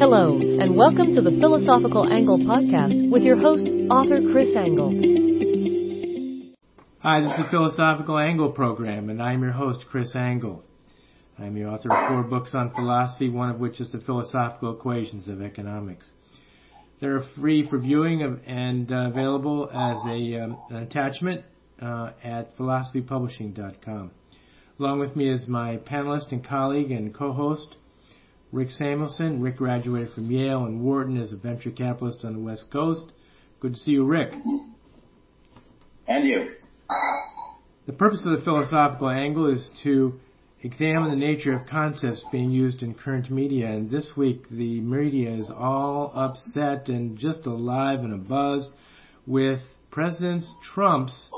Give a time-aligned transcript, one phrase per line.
[0.00, 4.90] Hello, and welcome to the Philosophical Angle podcast with your host, author Chris Angle.
[7.00, 10.62] Hi, this is the Philosophical Angle program, and I'm your host, Chris Angle.
[11.38, 15.28] I'm the author of four books on philosophy, one of which is the Philosophical Equations
[15.28, 16.10] of Economics.
[17.00, 21.44] They're free for viewing and uh, available as a, um, an attachment
[21.80, 24.10] uh, at philosophypublishing.com.
[24.80, 27.76] Along with me is my panelist and colleague and co-host,
[28.52, 29.42] Rick Samuelson.
[29.42, 33.12] Rick graduated from Yale and Wharton as a venture capitalist on the West Coast.
[33.60, 34.32] Good to see you, Rick.
[36.06, 36.52] And you.
[37.86, 40.18] The purpose of the philosophical angle is to
[40.62, 43.66] examine the nature of concepts being used in current media.
[43.66, 48.66] And this week, the media is all upset and just alive and abuzz
[49.26, 51.30] with President Trump's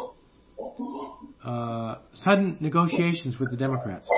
[1.44, 4.08] uh, sudden negotiations with the Democrats.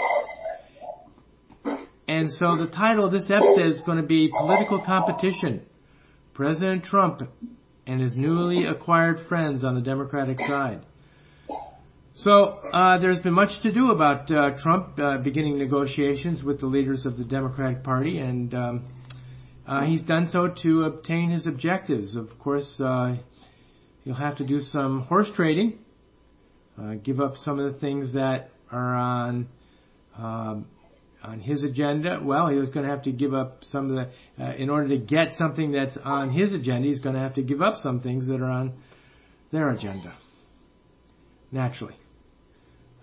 [2.12, 5.62] And so the title of this episode is going to be Political Competition.
[6.34, 7.22] President Trump
[7.86, 10.84] and his newly acquired friends on the Democratic side.
[12.16, 16.66] So uh, there's been much to do about uh, Trump uh, beginning negotiations with the
[16.66, 18.84] leaders of the Democratic Party, and um,
[19.66, 22.14] uh, he's done so to obtain his objectives.
[22.14, 23.16] Of course, uh,
[24.04, 25.78] he'll have to do some horse trading,
[26.78, 29.48] uh, give up some of the things that are on
[30.18, 30.66] um,
[31.22, 32.20] on his agenda.
[32.22, 34.88] Well, he was going to have to give up some of the, uh, in order
[34.88, 38.00] to get something that's on his agenda, he's going to have to give up some
[38.00, 38.74] things that are on
[39.52, 40.14] their agenda.
[41.50, 41.96] Naturally.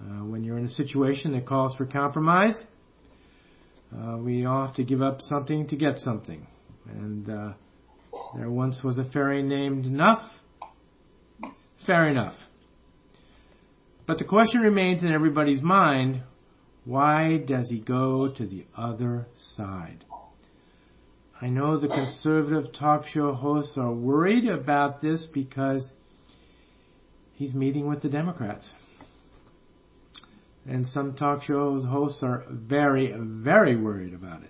[0.02, 2.58] Uh, when you're in a situation that calls for compromise,
[3.96, 6.48] uh, we all have to give up something to get something.
[6.90, 7.54] And uh,
[8.36, 10.22] there once was a fairy named Nuff.
[11.86, 12.36] Fair enough.
[14.08, 16.24] But the question remains in everybody's mind
[16.90, 20.04] why does he go to the other side?
[21.40, 25.88] I know the conservative talk show hosts are worried about this because
[27.36, 28.72] he's meeting with the Democrats.
[30.68, 34.50] And some talk show hosts are very, very worried about it.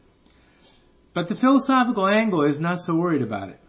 [1.13, 3.59] But the philosophical angle is not so worried about it.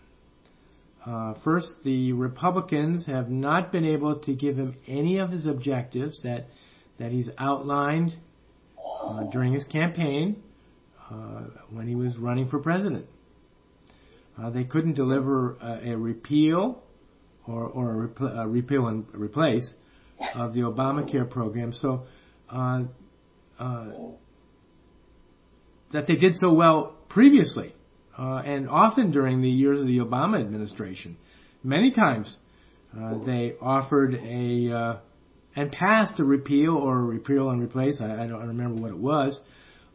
[1.04, 6.20] Uh, first, the Republicans have not been able to give him any of his objectives
[6.22, 6.46] that
[7.00, 8.14] that he's outlined
[9.10, 10.42] uh, during his campaign
[11.10, 13.06] uh, when he was running for president.
[14.40, 16.82] Uh, they couldn't deliver a, a repeal
[17.46, 19.68] or, or a, a, repeal and replace
[20.34, 21.72] of the Obamacare program.
[21.72, 22.04] So
[22.48, 22.82] uh,
[23.58, 23.86] uh,
[25.92, 27.74] that they did so well previously,
[28.16, 31.16] uh, and often during the years of the Obama administration,
[31.64, 32.34] many times
[33.26, 35.00] they offered a
[35.56, 38.00] and passed a repeal or repeal and replace.
[38.00, 39.38] I, I don't remember what it was.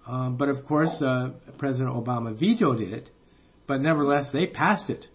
[0.08, 3.10] Um, but of course, uh, President Obama vetoed it.
[3.68, 5.06] But nevertheless, they passed it.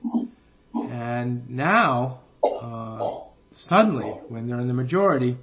[0.74, 3.20] And now, uh,
[3.68, 5.36] suddenly, when they're in the majority,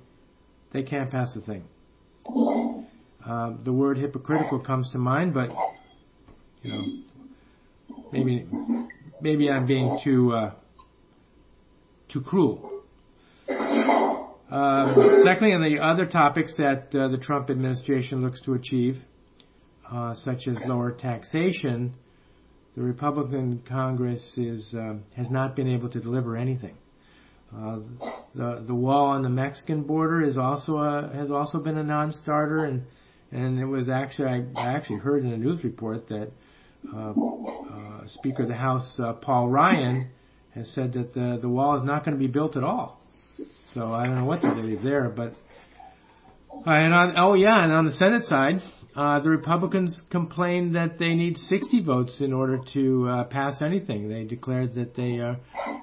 [0.74, 1.64] they can't pass the thing.
[3.26, 5.50] Uh, the word hypocritical comes to mind, but
[6.64, 8.46] you know, maybe
[9.22, 10.52] maybe I'm being too uh,
[12.12, 12.77] too cruel.
[14.50, 18.98] Um, secondly, on the other topics that uh, the Trump administration looks to achieve,
[19.92, 21.94] uh, such as lower taxation,
[22.74, 26.76] the Republican Congress is uh, has not been able to deliver anything.
[27.54, 27.80] Uh,
[28.36, 32.64] the the wall on the Mexican border is also a, has also been a non-starter,
[32.64, 32.84] and
[33.34, 36.32] and it was actually I, actually heard in a news report that
[36.96, 40.10] uh, uh, Speaker of the House Paul Ryan
[40.56, 42.97] has said that the the wall is not going to be built at all.
[43.74, 45.34] So I don't know what to believe there, but
[46.66, 48.62] uh, and on oh yeah, and on the Senate side,
[48.96, 54.10] uh, the Republicans complained that they need 60 votes in order to uh, pass anything.
[54.10, 55.38] They declared that they are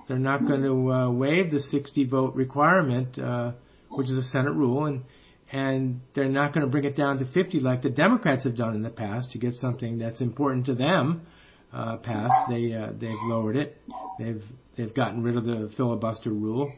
[0.08, 3.52] they're not going to uh, waive the 60 vote requirement, uh,
[3.90, 5.04] which is a Senate rule, and
[5.52, 8.74] and they're not going to bring it down to 50 like the Democrats have done
[8.74, 11.26] in the past to get something that's important to them
[11.72, 12.48] uh, passed.
[12.48, 13.80] They uh, they've lowered it.
[14.18, 14.42] They've
[14.76, 16.72] they've gotten rid of the filibuster rule.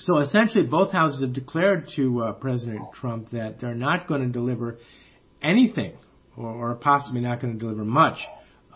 [0.00, 4.28] So essentially, both houses have declared to uh, President Trump that they're not going to
[4.28, 4.78] deliver
[5.42, 5.96] anything,
[6.36, 8.18] or, or possibly not going to deliver much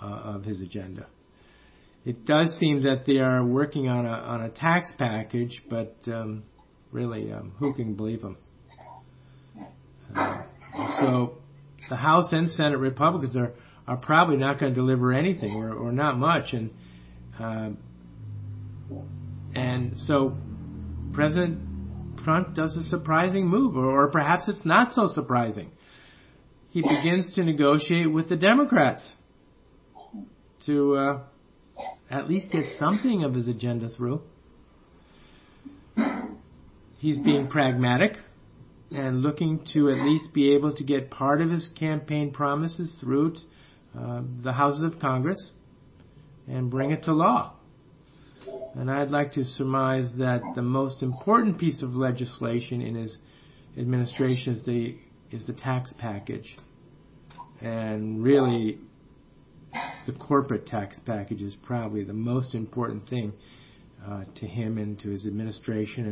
[0.02, 1.06] uh, of his agenda.
[2.04, 6.42] It does seem that they are working on a on a tax package, but um,
[6.92, 8.36] really, um, who can believe them?
[10.14, 10.42] Uh,
[11.00, 11.38] so,
[11.88, 13.54] the House and Senate Republicans are
[13.86, 16.70] are probably not going to deliver anything, or, or not much, and
[17.40, 17.70] uh,
[19.54, 20.36] and so
[21.14, 21.61] President
[22.25, 25.70] Trump does a surprising move, or, perhaps it's not so surprising.
[26.70, 29.08] he begins to negotiate with the Democrats
[30.66, 31.20] to uh,
[32.11, 34.22] at least get something of his agenda through.
[36.99, 38.17] He's being pragmatic
[38.90, 43.37] and looking to at least be able to get part of his campaign promises through
[43.99, 45.50] uh, the houses of Congress
[46.49, 47.53] and bring it to law.
[48.76, 53.16] And I'd like to surmise that the most important piece of legislation in his
[53.78, 54.96] administration is the
[55.30, 56.56] is the tax package.
[57.60, 58.78] And really,
[60.06, 63.32] the corporate tax package is probably the most important thing
[64.04, 66.06] uh, to him and to his administration,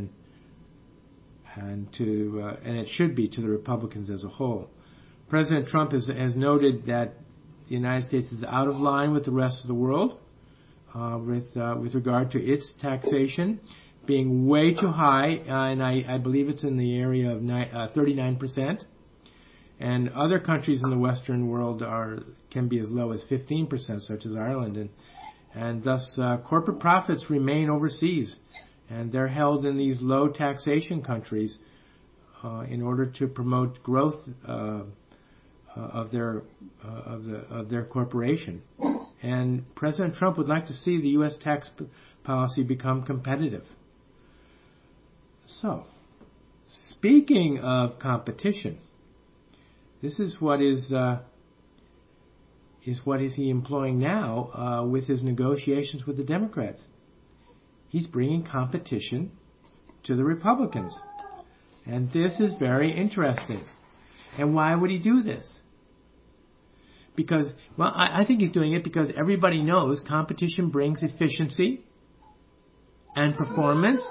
[1.56, 4.70] and and to uh, and it should be to the Republicans as a whole.
[5.28, 7.14] President Trump has, has noted that
[7.68, 10.18] the United States is out of line with the rest of the world
[10.94, 13.60] with uh, with regard to its taxation
[14.06, 17.88] being way too high, uh, and I, believe it's in the area of ni- uh,
[17.94, 18.84] 39%.
[19.80, 23.68] And other countries in the Western world are can be as low as 15%,
[24.02, 24.90] such as Ireland, and
[25.54, 28.36] and thus uh, corporate profits remain overseas,
[28.88, 31.58] and they're held in these low taxation countries
[32.44, 34.82] uh, in order to promote growth uh, uh
[35.74, 36.42] of their
[36.84, 38.62] uh, of the of their corporation.
[39.22, 41.36] And President Trump would like to see the U.S.
[41.40, 41.70] tax
[42.24, 43.64] policy become competitive.
[45.60, 45.84] So,
[46.90, 48.78] speaking of competition,
[50.02, 51.20] this is what is uh,
[52.84, 56.82] is what is he employing now uh, with his negotiations with the Democrats?
[57.88, 59.30] He's bringing competition
[60.04, 60.92] to the Republicans,
[61.86, 63.62] and this is very interesting.
[64.36, 65.58] And why would he do this?
[67.14, 71.82] Because, well, I, I think he's doing it because everybody knows competition brings efficiency
[73.14, 74.02] and performance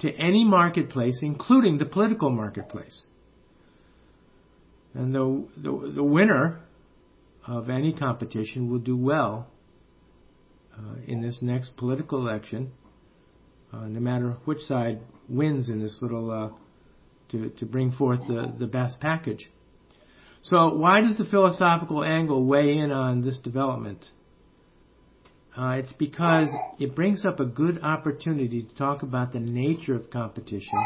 [0.00, 3.00] to any marketplace, including the political marketplace.
[4.94, 6.60] And the, the, the winner
[7.46, 9.48] of any competition will do well
[10.76, 12.70] uh, in this next political election,
[13.72, 16.50] uh, no matter which side wins in this little, uh,
[17.32, 19.50] to, to bring forth the, the best package.
[20.42, 24.04] So, why does the philosophical angle weigh in on this development?
[25.56, 26.48] Uh, it's because
[26.78, 30.78] it brings up a good opportunity to talk about the nature of competition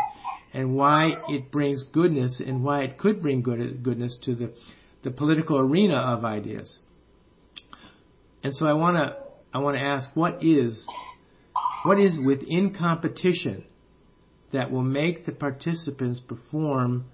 [0.55, 4.53] and why it brings goodness and why it could bring good, goodness to the,
[5.03, 6.79] the political arena of ideas.
[8.43, 9.17] And so I want to
[9.55, 10.87] I want to ask what is
[11.85, 13.65] what is within competition
[14.53, 17.05] that will make the participants perform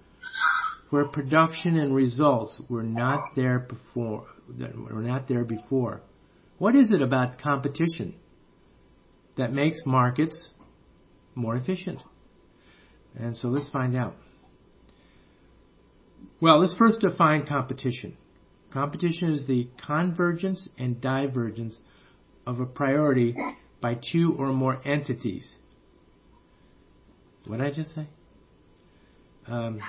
[0.90, 4.26] where production and results were not there before
[4.58, 6.00] were not there before.
[6.58, 8.14] What is it about competition
[9.36, 10.48] that makes markets
[11.34, 12.02] more efficient?
[13.16, 14.14] And so let's find out.
[16.40, 18.16] Well, let's first define competition.
[18.72, 21.78] Competition is the convergence and divergence
[22.46, 23.36] of a priority
[23.80, 25.48] by two or more entities.
[27.46, 28.06] What did I just say?
[29.46, 29.80] Um,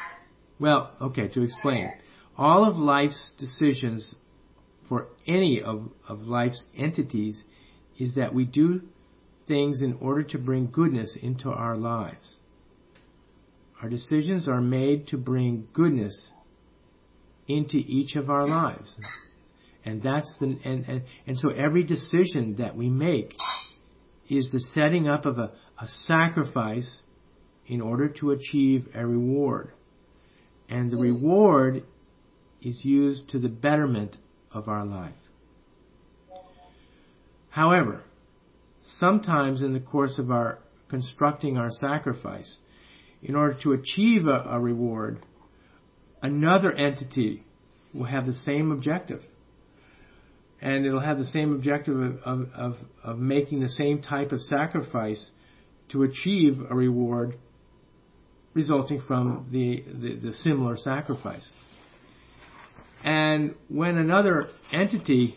[0.60, 1.92] well, okay, to explain.
[2.38, 4.14] All of life's decisions
[4.88, 7.44] for any of, of life's entities
[7.98, 8.82] is that we do
[9.48, 12.38] things in order to bring goodness into our lives.
[13.82, 16.18] Our decisions are made to bring goodness
[17.48, 18.96] into each of our lives.
[19.86, 23.34] And that's the and, and, and so every decision that we make
[24.30, 25.52] is the setting up of a,
[25.82, 27.00] a sacrifice
[27.66, 29.72] in order to achieve a reward.
[30.70, 31.04] And the hmm.
[31.04, 31.84] reward
[32.62, 34.18] is used to the betterment
[34.52, 35.14] of our life.
[37.50, 38.04] However,
[39.00, 40.60] sometimes in the course of our
[40.90, 42.52] constructing our sacrifice,
[43.22, 45.20] in order to achieve a, a reward,
[46.22, 47.44] another entity
[47.94, 49.22] will have the same objective.
[50.62, 55.26] And it'll have the same objective of, of, of, making the same type of sacrifice
[55.92, 57.38] to achieve a reward
[58.60, 61.48] resulting from the, the, the similar sacrifice.
[63.04, 65.36] And when another entity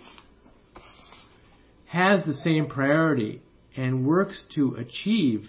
[1.87, 3.41] has the same priority
[3.77, 5.47] and works to achieve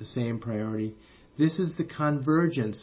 [0.00, 0.94] the same priority,
[1.38, 2.82] this is the convergence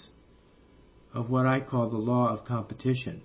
[1.14, 3.22] of what I call the law of competition.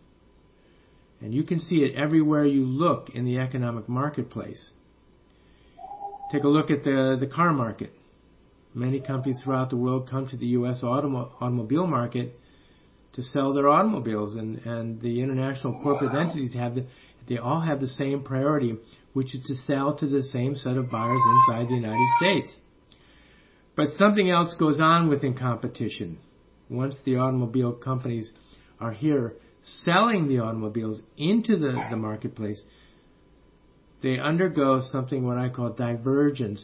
[1.20, 4.62] And you can see it everywhere you look in the economic marketplace.
[6.32, 7.92] Take a look at the, the car market.
[8.76, 10.82] Many companies throughout the world come to the U.S.
[10.82, 12.38] Automo- automobile market
[13.14, 16.84] to sell their automobiles, and, and the international corporate entities have the,
[17.26, 18.76] they all have the same priority,
[19.14, 22.54] which is to sell to the same set of buyers inside the United States.
[23.76, 26.18] But something else goes on within competition.
[26.68, 28.30] Once the automobile companies
[28.78, 29.36] are here,
[29.86, 32.60] selling the automobiles into the, the marketplace,
[34.02, 36.62] they undergo something what I call divergence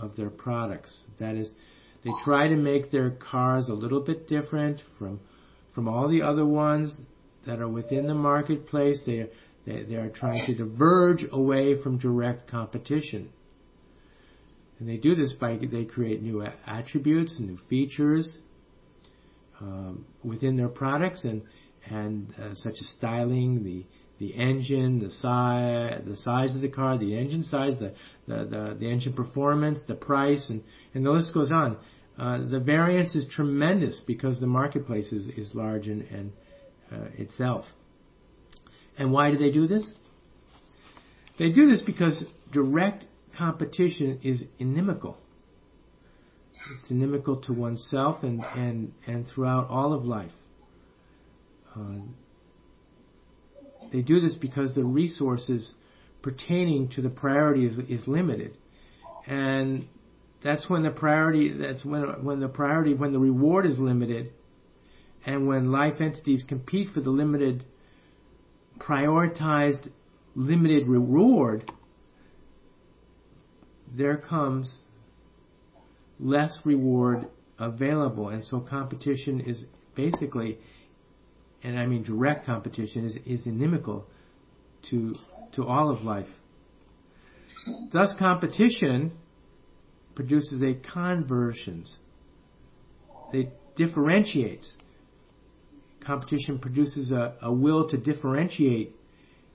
[0.00, 0.92] of their products.
[1.18, 1.52] That is,
[2.04, 5.20] they try to make their cars a little bit different from
[5.74, 6.92] from all the other ones
[7.46, 9.02] that are within the marketplace.
[9.06, 9.26] They
[9.66, 13.30] they, they are trying to diverge away from direct competition.
[14.78, 18.38] And they do this by they create new attributes, new features
[19.60, 21.42] um, within their products, and
[21.90, 23.84] and uh, such as styling, the
[24.18, 27.94] the engine, the size, the size of the car, the engine size, the,
[28.26, 30.62] the, the, the engine performance, the price, and,
[30.94, 31.76] and the list goes on.
[32.18, 36.32] Uh, the variance is tremendous because the marketplace is, is large and, and
[36.92, 37.64] uh, itself.
[38.98, 39.88] And why do they do this?
[41.38, 43.04] They do this because direct
[43.36, 45.16] competition is inimical.
[46.80, 50.32] It's inimical to oneself and, and, and throughout all of life.
[51.76, 52.00] Uh,
[53.92, 55.68] they do this because the resources
[56.22, 58.56] pertaining to the priority is, is limited.
[59.26, 59.86] And
[60.42, 64.32] that's when the priority, that's when, when the priority, when the reward is limited,
[65.26, 67.64] and when life entities compete for the limited,
[68.78, 69.90] prioritized,
[70.34, 71.70] limited reward,
[73.96, 74.80] there comes
[76.20, 77.26] less reward
[77.58, 78.28] available.
[78.28, 79.64] And so competition is
[79.94, 80.58] basically
[81.62, 84.06] and I mean direct competition, is, is inimical
[84.90, 85.14] to,
[85.54, 86.28] to all of life.
[87.92, 89.12] Thus, competition
[90.14, 91.96] produces a conversions.
[93.32, 94.70] It differentiates.
[96.04, 98.94] Competition produces a, a will to differentiate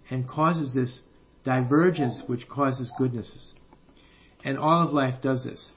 [0.09, 0.99] and causes this
[1.43, 3.51] divergence which causes goodnesses.
[4.45, 5.71] And all of life does this.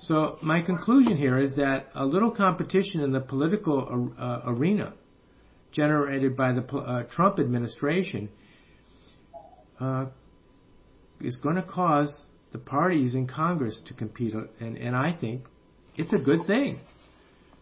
[0.00, 4.92] So my conclusion here is that a little competition in the political uh, arena
[5.74, 8.30] generated by the uh, Trump administration
[9.80, 10.06] uh,
[11.20, 15.42] is going to cause the parties in Congress to compete, and, and I think
[15.96, 16.78] it's a good thing.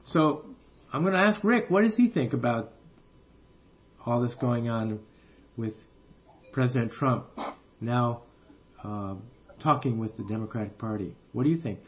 [0.04, 0.44] So
[0.92, 2.72] I'm going to ask Rick, what does he think about
[4.04, 5.00] all this going on
[5.56, 5.74] with
[6.52, 7.26] President Trump
[7.80, 8.22] now
[8.84, 9.14] uh,
[9.62, 11.16] talking with the Democratic Party?
[11.32, 11.78] What do you think?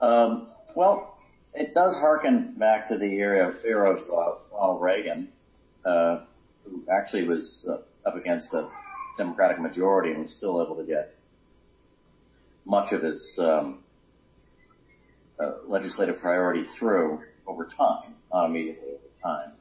[0.00, 1.18] Um, well,
[1.54, 5.28] it does harken back to the era, era of uh, Ronald Reagan,
[5.84, 6.20] uh,
[6.64, 8.68] who actually was uh, up against a
[9.18, 11.14] Democratic majority and was still able to get
[12.64, 13.80] much of his um,
[15.38, 19.52] uh, legislative priority through over time, not immediately over time.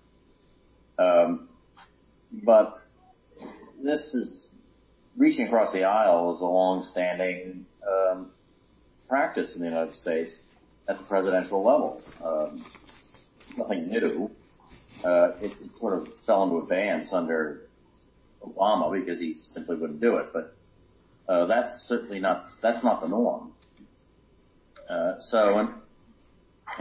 [0.98, 1.50] Um,
[2.31, 2.81] but
[3.83, 4.48] this is
[5.17, 8.27] reaching across the aisle is a long-standing um,
[9.10, 10.31] practice in the United States
[10.88, 12.01] at the presidential level.
[12.23, 12.65] Um,
[13.57, 14.29] nothing new.
[15.03, 17.61] Uh, it, it sort of fell into abeyance under
[18.43, 20.27] Obama because he simply wouldn't do it.
[20.33, 20.55] But
[21.27, 23.51] uh, that's certainly not that's not the norm.
[24.89, 25.73] Uh, so, in,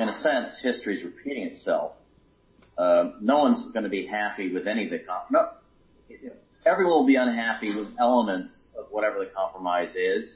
[0.02, 1.92] in a sense, history is repeating itself.
[2.76, 5.50] Uh, no one's going to be happy with any of the comp- no,
[6.66, 10.28] everyone will be unhappy with elements of whatever the compromise is.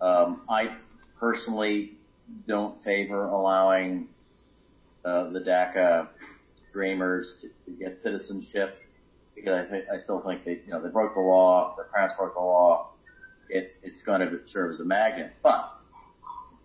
[0.00, 0.76] Um, I
[1.18, 1.98] personally
[2.46, 4.08] don't favor allowing
[5.04, 6.08] uh, the DACA
[6.72, 8.80] dreamers to, to get citizenship
[9.34, 12.14] because I think I still think they you know they broke the law, their parents
[12.18, 12.90] broke the law.
[13.48, 15.72] It it's going to serve as a magnet, but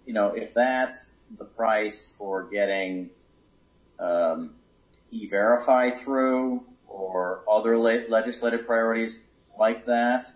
[0.05, 0.97] you know if that's
[1.37, 3.09] the price for getting
[3.99, 4.55] um,
[5.11, 9.15] e-verify through or other le- legislative priorities
[9.59, 10.33] like that,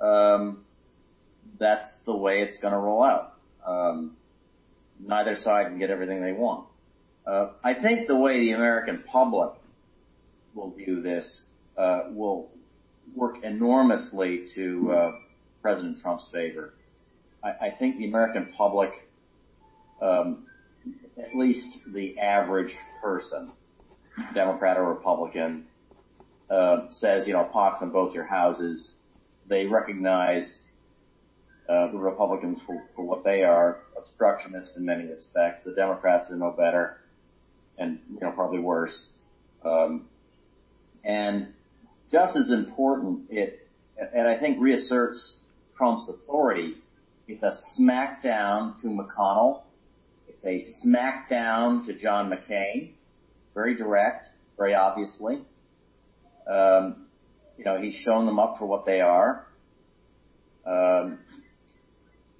[0.00, 0.64] um,
[1.58, 3.34] that's the way it's going to roll out.
[3.66, 4.16] Um,
[5.06, 6.66] neither side can get everything they want.
[7.26, 9.52] Uh, I think the way the American public
[10.54, 11.26] will view this
[11.76, 12.50] uh, will
[13.14, 15.12] work enormously to uh,
[15.62, 16.74] President Trump's favor.
[17.42, 18.90] I, I think the American public,
[20.00, 20.46] um,
[21.18, 23.50] at least the average person,
[24.34, 25.64] Democrat or Republican,
[26.50, 28.88] uh, says, you know, pox on both your houses.
[29.48, 30.44] They recognize
[31.66, 35.62] the Republicans for, what they are, obstructionist in many respects.
[35.64, 36.98] The Democrats are no better,
[37.78, 38.96] and you know probably worse.
[39.64, 40.08] Um,
[41.04, 41.48] and
[42.12, 43.66] just as important, it
[43.96, 45.34] and I think reasserts
[45.76, 46.74] Trump's authority.
[47.26, 49.62] It's a smackdown to McConnell.
[50.28, 52.92] It's a smackdown to John McCain.
[53.54, 54.26] Very direct,
[54.58, 55.42] very obviously.
[56.46, 57.06] Um,
[57.56, 59.46] you know, he's shown them up for what they are.
[60.66, 61.20] Um,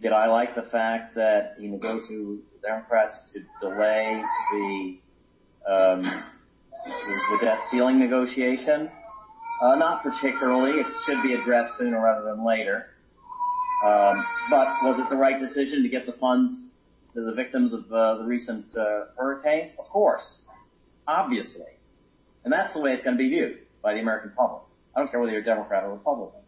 [0.04, 4.98] did I like the fact that he negotiated with Democrats to delay the
[5.66, 6.24] um,
[6.84, 8.90] the debt ceiling negotiation.
[9.62, 10.78] Uh, not particularly.
[10.78, 12.90] It should be addressed sooner rather than later.
[13.82, 16.54] Um, but was it the right decision to get the funds
[17.14, 19.70] to the victims of uh, the recent uh, hurricanes?
[19.78, 20.36] Of course,
[21.08, 21.78] obviously,
[22.44, 24.64] and that's the way it's going to be viewed by the American public.
[24.94, 26.40] I don't care whether you're a Democrat or Republican.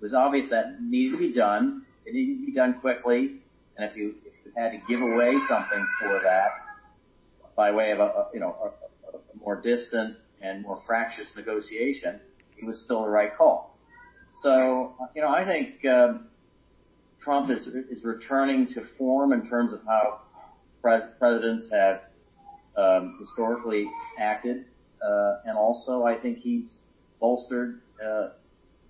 [0.00, 1.86] It was obvious that needed to be done.
[2.06, 3.36] It needed to be done quickly,
[3.76, 6.50] and if you, if you had to give away something for that
[7.56, 12.20] by way of a, a you know a, a more distant and more fractious negotiation,
[12.58, 13.76] it was still the right call.
[14.42, 15.84] So you know I think.
[15.84, 16.28] Um,
[17.24, 20.20] Trump is is returning to form in terms of how
[20.82, 22.02] pres- presidents have
[22.76, 24.66] um, historically acted,
[25.02, 26.68] uh, and also I think he's
[27.18, 28.28] bolstered uh,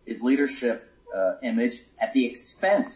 [0.04, 2.90] his leadership uh, image at the expense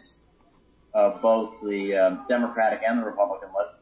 [0.93, 3.75] of both the um, Democratic and the Republican le-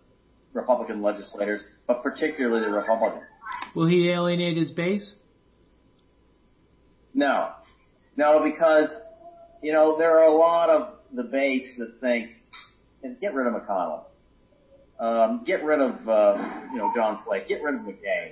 [0.53, 3.21] Republican legislators, but particularly the Republican.
[3.75, 5.13] Will he alienate his base?
[7.13, 7.51] No,
[8.15, 8.89] no, because
[9.61, 12.31] you know there are a lot of the base that think,
[13.21, 14.03] get rid of McConnell,
[14.99, 16.37] um, get rid of uh,
[16.71, 18.31] you know John Flake, get rid of McCain.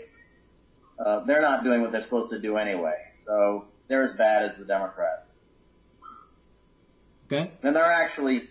[1.03, 2.95] Uh, they're not doing what they're supposed to do anyway,
[3.25, 5.24] so they're as bad as the Democrats.
[7.25, 7.51] Okay.
[7.63, 8.43] And they're actually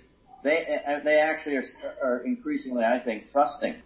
[0.42, 0.66] they
[1.04, 1.64] they actually are,
[2.02, 3.76] are increasingly, I think, trusting.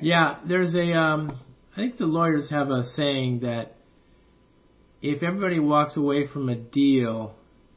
[0.00, 1.38] Yeah, there's a um,
[1.72, 3.76] I think the lawyers have a saying that
[5.00, 7.34] if everybody walks away from a deal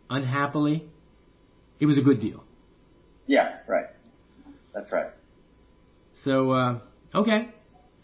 [0.09, 0.85] unhappily,
[1.79, 2.43] it was a good deal.
[3.27, 3.85] Yeah, right.
[4.73, 5.11] That's right.
[6.25, 6.79] So uh,
[7.13, 7.49] okay,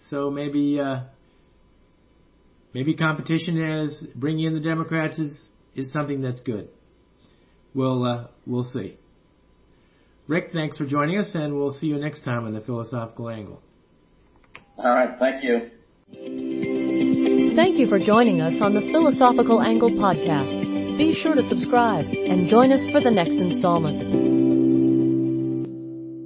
[0.09, 1.01] so maybe uh,
[2.73, 5.31] maybe competition as bringing in the Democrats is
[5.75, 6.69] is something that's good.
[7.73, 8.97] We'll uh, we'll see.
[10.27, 13.61] Rick, thanks for joining us, and we'll see you next time on the Philosophical Angle.
[14.77, 15.71] All right, thank you.
[17.55, 20.97] Thank you for joining us on the Philosophical Angle podcast.
[20.97, 24.28] Be sure to subscribe and join us for the next installment.